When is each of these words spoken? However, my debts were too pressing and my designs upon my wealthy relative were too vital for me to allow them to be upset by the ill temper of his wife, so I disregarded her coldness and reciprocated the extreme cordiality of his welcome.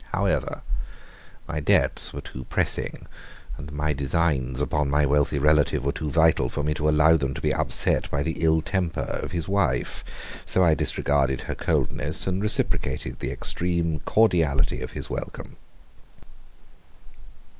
However, 0.13 0.63
my 1.47 1.59
debts 1.59 2.11
were 2.11 2.21
too 2.21 2.45
pressing 2.45 3.05
and 3.55 3.71
my 3.71 3.93
designs 3.93 4.59
upon 4.59 4.89
my 4.89 5.05
wealthy 5.05 5.37
relative 5.37 5.85
were 5.85 5.91
too 5.91 6.09
vital 6.09 6.49
for 6.49 6.63
me 6.63 6.73
to 6.73 6.89
allow 6.89 7.17
them 7.17 7.35
to 7.35 7.39
be 7.39 7.53
upset 7.53 8.09
by 8.09 8.23
the 8.23 8.37
ill 8.41 8.63
temper 8.63 9.01
of 9.01 9.31
his 9.31 9.47
wife, 9.47 10.03
so 10.43 10.63
I 10.63 10.73
disregarded 10.73 11.41
her 11.41 11.53
coldness 11.53 12.25
and 12.25 12.41
reciprocated 12.41 13.19
the 13.19 13.29
extreme 13.31 13.99
cordiality 13.99 14.81
of 14.81 14.93
his 14.93 15.07
welcome. 15.07 15.57